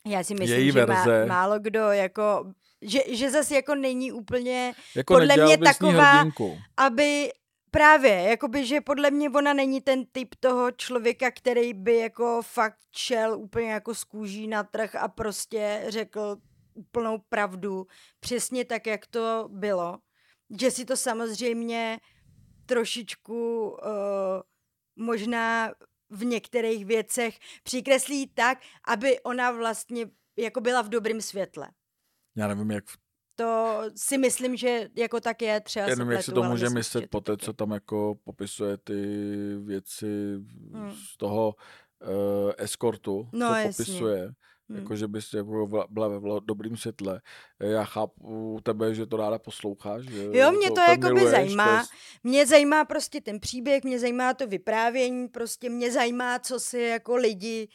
[0.06, 1.26] Já si myslím, její že má, verze.
[1.26, 6.24] málo kdo jako, že, že zase jako není úplně, Jako Podle mě taková-
[6.76, 7.30] aby
[7.70, 12.78] právě, jakoby, že podle mě ona není ten typ toho člověka, který by jako fakt
[12.90, 16.36] šel úplně jako z kůží na trh a prostě řekl
[16.74, 17.86] úplnou pravdu,
[18.20, 19.98] přesně tak, jak to bylo.
[20.60, 21.98] Že si to samozřejmě
[22.66, 23.78] trošičku uh,
[24.96, 25.74] možná
[26.10, 31.68] v některých věcech přikreslí tak, aby ona vlastně jako byla v dobrém světle.
[32.36, 32.84] Já nevím, jak,
[33.36, 37.20] To si myslím, že jako tak je třeba nevím, jak si to může myslet po
[37.20, 38.94] té, co tam jako popisuje ty
[39.58, 40.36] věci
[40.72, 40.92] Hmm.
[41.12, 41.54] z toho
[42.02, 43.72] uh, eskortu, No, co jasně.
[43.84, 44.30] popisuje.
[44.68, 44.78] Hmm.
[44.78, 47.20] Jako, že bys jako byla ve vla- dobrým světle.
[47.60, 50.02] Já chápu tebe, že to ráda posloucháš.
[50.04, 51.78] Že Jo, mě to úplně jakoby miluješ, zajímá.
[51.78, 51.84] je-
[52.24, 57.16] Mě zajímá prostě ten příběh, mě zajímá to vyprávění, prostě mě zajímá, co si jako
[57.16, 57.68] lidi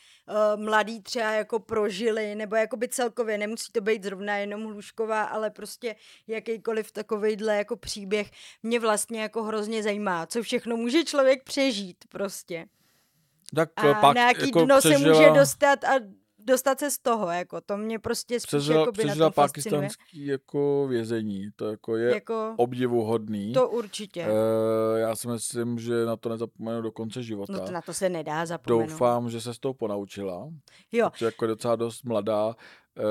[0.55, 5.49] uh, mladí třeba jako prožili, nebo jakoby celkově, nemusí to být zrovna jenom Hlušková, ale
[5.49, 5.95] prostě
[6.27, 8.31] jakýkoliv takovejhle jako příběh
[8.63, 12.65] mě vlastně jako hrozně zajímá, co všechno může člověk přežít prostě.
[13.55, 15.93] Tak A pak na jaký jako dno se může přežila- dostat a
[16.45, 19.81] dostat se z toho, jako to mě prostě spíš přežila, jakoby na přežila fascinuje.
[19.81, 21.47] pakistánský jako vězení.
[21.55, 23.53] To jako je Jako, obdivuhodný.
[23.53, 24.21] to určitě.
[24.27, 27.53] Eh, já si myslím, že na to nezapomenu do konce života.
[27.53, 28.89] No to na to se nedá zapomenout.
[28.89, 30.49] Doufám, že se s tou ponaučila.
[30.91, 32.55] Jo, Protože jako je docela dost mladá.
[32.97, 33.03] Eh,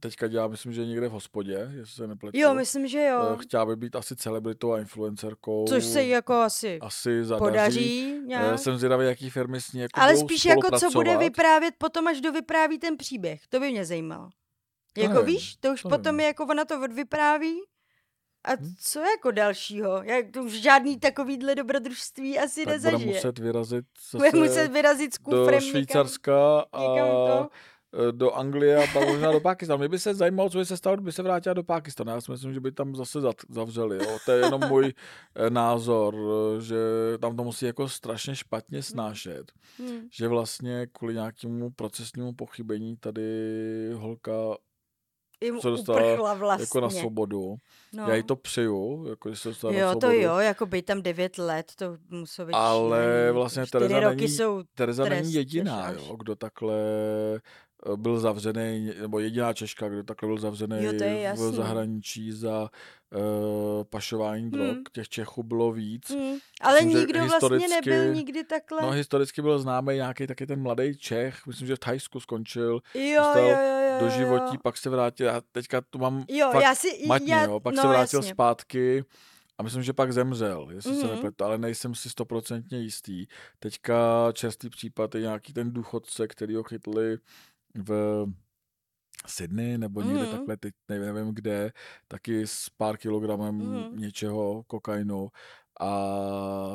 [0.00, 2.38] teďka dělá, myslím, že někde v hospodě, jestli se nepletu.
[2.38, 3.28] jo, myslím, že jo.
[3.34, 5.64] Eh, Chtěla by být asi celebritou a influencerkou.
[5.68, 7.44] Což se jí jako asi asi zadaří.
[7.50, 8.58] podaří Eh, nějak.
[8.58, 12.20] Jsem zvědavý, jaký firmy s ní jako Ale spíš jako co bude vyprávět potom, až
[12.20, 13.40] dovypráví ten příběh.
[13.48, 14.28] To by mě zajímalo.
[14.96, 17.60] Jako nevím, víš, to už to potom je jako ona to odvypráví
[18.44, 18.74] a Hm.
[18.80, 20.02] co jako dalšího?
[20.02, 23.14] Jak to už žádný takovýhle dobrodružství asi tak bude nezažije.
[23.14, 27.48] muset vyrazit Bude zase muset vyrazit s do kufrem někam, Švýcarska a někam to.
[27.94, 29.78] Eh, do Anglie a pak možná do Pakistánu.
[29.78, 32.10] Mě by se zajímalo, co by se stalo, kdyby se vrátila do Pakistánu.
[32.10, 33.96] Já si myslím, že by tam zase zavřeli.
[33.96, 34.18] Jo.
[34.24, 34.92] To je jenom můj
[35.36, 36.76] eh, názor, eh, že
[37.20, 39.52] tam to musí jako strašně špatně snášet.
[39.82, 40.08] Hm.
[40.12, 43.22] Že vlastně kvůli nějakému procesnímu pochybení tady
[43.94, 44.32] holka
[45.44, 46.62] Jim se dostala vlastně.
[46.62, 47.56] jako na svobodu.
[47.92, 48.08] no.
[48.08, 50.06] Já jí to přeju, jako že se dostala na Jo, svobodu.
[50.12, 53.32] to jo, jako být tam 9 let, to muselo být Ale šílený.
[53.34, 56.74] vlastně Tereza roky není- jsou Tereza trest není jediná, jo, kdo takhle
[57.96, 60.92] byl zavřený, nebo jediná Češka, kdo takhle byl zavřený Jo,
[61.34, 62.70] v zahraničí za
[63.16, 64.66] uh, pašování drog.
[64.74, 64.82] Hmm.
[64.92, 66.10] Těch Čechů bylo víc.
[66.10, 66.36] Hmm.
[66.60, 68.82] Ale Myslím, nikdo vlastně nebyl nikdy takhle.
[68.82, 73.02] No historicky byl známý nějaký taky ten mladý Čech, myslím, že v Thajsku skončil jo,
[73.04, 74.10] jo, jo, jo, do jo.
[74.10, 77.60] životí, pak se vrátil, já teďka tu mám Jo, fakt já si, matně, já, jo,
[77.60, 78.32] pak no, se vrátil jasně.
[78.32, 79.04] zpátky
[79.58, 81.00] a myslím, že pak zemřel, jestli mm-hmm.
[81.00, 81.14] se Mhm.
[81.14, 83.26] nepletu, ale nejsem si stoprocentně jistý.
[83.58, 87.18] Teďka častý případ je nějaký ten důchodce, který ho chytli
[87.74, 88.26] v
[89.26, 90.28] Sydney nebo někde Mhm.
[90.28, 91.72] takhle, teď nevím, kde,
[92.08, 93.96] taky s pár kilogramem Mhm.
[94.00, 95.28] něčeho, kokainu
[95.80, 95.88] a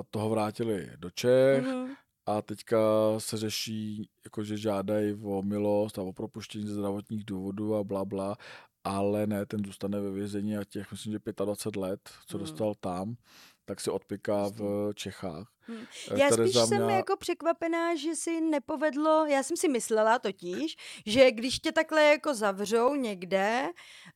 [0.09, 1.93] toho vrátili do Čech Mhm.
[2.25, 2.77] a teďka
[3.17, 8.35] se řeší, jakože žádají o milost a o propuštění ze zdravotních důvodů a bla, bla,
[8.83, 12.43] ale ne, ten zůstane ve vězení a těch, myslím, že 25 let, co Hmm.
[12.45, 13.15] dostal tam,
[13.65, 15.47] tak se odpiká v Čechách.
[15.61, 15.85] Hmm.
[16.11, 20.19] Eh, Já Tereza spíš jsem měla- jako překvapená, že si nepovedlo, já jsem si myslela
[20.19, 23.69] totiž, že když tě takhle jako zavřou někde,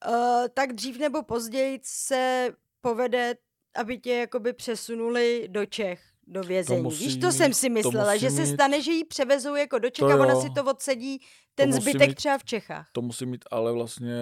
[0.07, 0.13] uh,
[0.53, 2.49] tak dřív nebo později se
[2.81, 3.36] povede,
[3.75, 6.82] aby tě jakoby přesunuli do Čech do vězení.
[6.82, 9.80] musí Víš, to jsem si to myslela, že se mít- stane, že ji převezou jako
[9.80, 11.20] do Čech To a ona si to odsedí
[11.56, 12.90] ten musí zbytek mít- třeba v Čechách.
[12.92, 14.13] To musí mít ale vlastně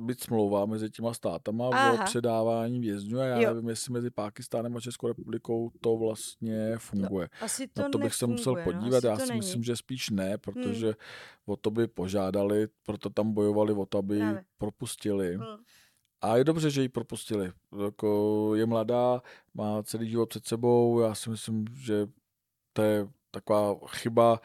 [0.00, 1.92] být smlouva mezi těma státama Aha.
[1.92, 3.54] o předávání vězňů a já Jo.
[3.54, 7.28] nevím, jestli mezi Pákistánem a Českou republikou to vlastně funguje.
[7.40, 9.30] Asi to Na to bych se musel nefunguje, podívat, no, já to si není.
[9.30, 9.38] Hmm.
[9.48, 10.94] myslím, že spíš ne, protože
[11.46, 14.24] o to by požádali, proto tam bojovali o to, aby ji
[14.58, 15.36] propustili.
[15.36, 15.46] Hmm.
[16.22, 17.52] A je dobře, že ji propustili.
[17.84, 19.22] Jako je mladá,
[19.54, 22.06] má celý život před sebou, já si myslím, že
[22.72, 24.40] to je taková chyba,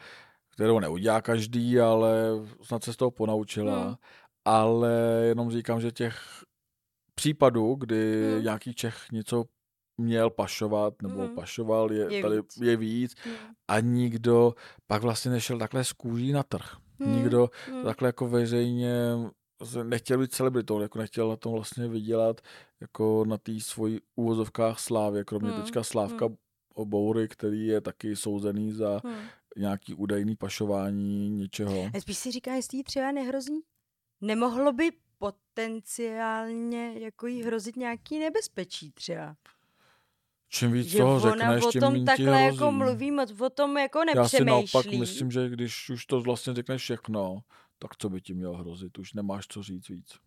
[0.50, 2.12] kterou neudělá každý, ale
[2.62, 3.84] snad se z toho ponaučila.
[3.84, 3.94] Hmm.
[4.44, 4.92] Ale
[5.28, 6.18] jenom říkám, že těch
[7.14, 8.42] případů, kdy Hmm.
[8.44, 9.44] nějaký Čech něco
[9.98, 11.34] měl pašovat nebo Hmm.
[11.34, 12.56] pašoval, je, Je tady víc.
[12.56, 13.34] je víc Hmm.
[13.68, 14.54] a nikdo
[14.86, 16.76] pak vlastně nešel takhle z kůží na trh.
[17.00, 17.16] Hmm.
[17.16, 17.84] Nikdo Hmm.
[17.84, 18.94] takhle jako veřejně
[19.82, 22.40] nechtěl být celebritou, jako nechtěl na tom vlastně vydělat
[22.80, 26.28] jako na té svojí úvozovkách slávě, kromě Hmm, teďka Slávka
[26.84, 29.14] Boury, který je taky souzený za Hmm.
[29.56, 31.90] nějaký údajný pašování něčeho.
[31.94, 33.60] A spíš si říká, jestli jí třeba nehrozí.
[34.20, 39.36] Nemohlo by potenciálně jako jí hrozit nějaký nebezpečí třeba.
[40.50, 43.76] Čím víc Že toho řekneš, o tím tom ti takhle jako mluví, moc o tom
[43.78, 45.00] jako Já si naopak nepřemýšlí.
[45.00, 47.40] myslím, že když už to vlastně řekneš všechno,
[47.78, 48.98] tak co by ti mělo hrozit?
[48.98, 50.18] Už nemáš co říct víc.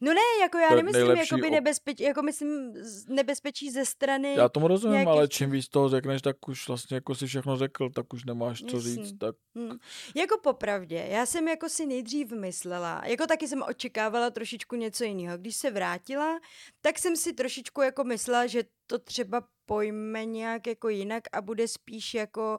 [0.00, 2.74] No ne, jako já nemyslím jakoby op- nebezpečí, jako myslím
[3.08, 4.34] nebezpečí ze strany...
[4.34, 7.56] Já tomu rozumím, nějakých ale čím víc toho řekneš, tak už vlastně jako si všechno
[7.56, 8.98] řekl, tak už nemáš co říct.
[8.98, 9.18] Jasný.
[9.18, 9.78] Tak Hmm.
[10.16, 15.38] Jako popravdě, já jsem jako si nejdřív myslela, jako taky jsem očekávala trošičku něco jiného.
[15.38, 16.40] Když se vrátila,
[16.80, 21.68] tak jsem si trošičku jako myslela, že to třeba pojme nějak jako jinak a bude
[21.68, 22.58] spíš jako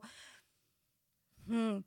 [1.48, 1.82] hm,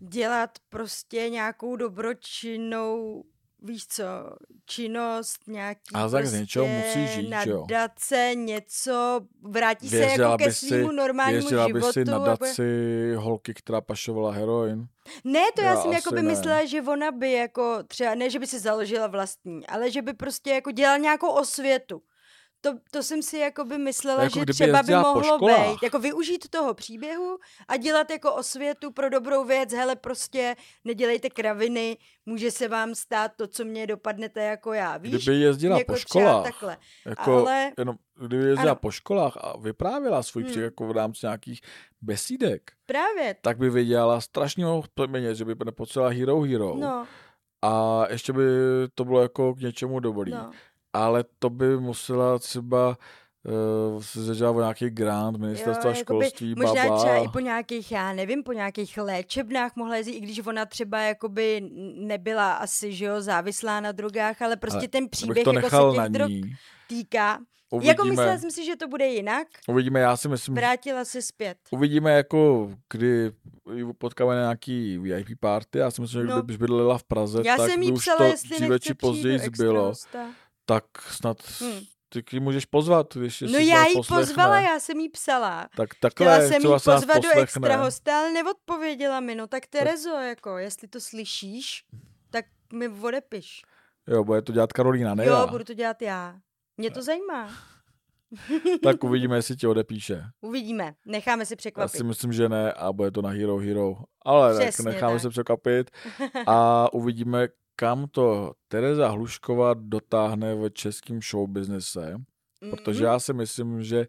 [0.00, 3.24] dělat prostě nějakou dobročinnou
[3.62, 4.02] víš co,
[4.66, 7.66] činnost, nějaký Ale tak z prostě něčeho musí žít, jo?
[7.70, 11.92] nadace, něco, vrátí se Věřila jako ke by si- svýmu normálnímu věřila by životu.
[11.92, 12.64] si a bude- nadaci
[13.16, 14.86] holky, která pašovala heroin.
[15.24, 16.28] Ne, to já, Já jsem jako by ne.
[16.28, 20.12] myslela, že ona by jako třeba, ne, že by si založila vlastní, ale že by
[20.12, 22.02] prostě jako dělala nějakou osvětu.
[22.62, 25.82] To, to jsem si jako by myslela, Jako že třeba by mohlo být.
[25.82, 29.72] Jako využít toho příběhu a dělat jako osvětu pro dobrou věc.
[29.72, 31.96] Hele, prostě nedělejte kraviny,
[32.26, 34.96] může se vám stát to, co mě dopadnete jako já.
[34.96, 35.12] Víš?
[35.24, 36.76] Kdyby jezdila jako po školách, takhle.
[37.06, 37.96] jako Ale- jenom,
[38.26, 38.78] kdyby jezdila ano.
[38.82, 40.50] po školách a vyprávěla svůj Hmm.
[40.50, 41.60] příběh jako v rámci nějakých
[42.02, 43.36] besídek, Právě.
[43.42, 46.74] tak by vydělala strašně moc peněz, že by nepotřebovala Hero Hero.
[46.76, 47.06] No,
[47.62, 48.42] A ještě by
[48.94, 50.32] to bylo jako k něčemu dobrý.
[50.32, 50.50] no.
[50.92, 52.98] Ale to by musela třeba
[53.96, 56.98] uh, se zažívat o nějaký grant ministerstva Jo, jakoby školství, možná baba.
[56.98, 60.98] třeba i po nějakých, já nevím, po nějakých léčebnách mohla jezdit, i když ona třeba
[61.00, 61.60] jakoby
[61.96, 65.76] nebyla asi, že jo, závislá na drogách, ale prostě Ale ten příběh to jako se
[65.98, 66.30] na těch drog
[66.88, 67.38] týká.
[67.72, 71.22] Uvidíme, Jako myslela jsem si, že to bude jinak, uvidíme, já si myslím, vrátila se
[71.22, 71.56] zpět.
[71.70, 73.32] uvidíme jako, kdy
[73.98, 76.42] potkáme na nějaký VIP party, já si myslím, že No.
[76.42, 78.94] kdyby bydlela v Praze, Já tak jsem by jí už psala, to jestli dříve či
[78.94, 79.92] později zbylo.
[80.70, 81.80] Tak snad Hm.
[82.08, 84.24] ty ji můžeš pozvat, když No já poslechne.
[84.26, 85.68] pozvala, já jsem jí psala.
[85.76, 89.34] Tak Chtěla takhle, jsem jí pozvat do extra hosta, ale neodpověděla mi.
[89.34, 91.84] No tak Terezo, jako, jestli to slyšíš,
[92.30, 93.62] tak mi odepiš.
[94.06, 95.46] Jo, bude to dělat Karolína, ne jo, já.
[95.46, 96.36] budu to dělat já.
[96.76, 97.50] Mě to zajímá.
[98.82, 100.22] Tak uvidíme, jestli ti odepíše.
[100.40, 100.94] Uvidíme.
[101.06, 101.96] Necháme si Já překvapit.
[101.96, 103.96] si myslím, že ne a bude to na Hero Hero.
[104.24, 105.22] Ale tak Přesně necháme tak.
[105.22, 105.90] se překvapit
[106.46, 107.48] a uvidíme,
[107.80, 112.14] kam to Tereza Hlušková dotáhne v českém showbiznise.
[112.70, 113.12] Protože Mhm.
[113.12, 114.06] já si myslím, že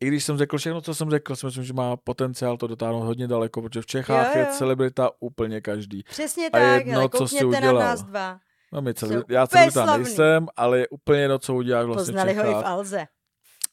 [0.00, 3.00] i když jsem řekl všechno, co jsem řekl, si myslím, že má potenciál to dotáhnout
[3.04, 4.52] hodně daleko, protože v Čechách Jo, je jo.
[4.58, 6.02] celebrita úplně každý.
[6.02, 7.88] Přesně A tak, jedno, hele, co si koukněte na udělal.
[7.88, 8.38] nás dva.
[8.72, 10.04] No, my Jsou celebri- já celebrita slavný.
[10.04, 12.66] nejsem, ale je úplně jedno, co uděláš vlastně Poznali v ho i v.
[12.66, 13.06] Alze.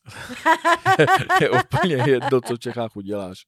[1.41, 3.45] je úplně jedno, co v Čechách uděláš.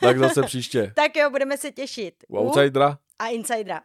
[0.00, 0.92] Tak zase příště.
[0.96, 2.14] Tak jo, budeme se těšit.
[2.28, 3.80] U Outsidera a Insidera.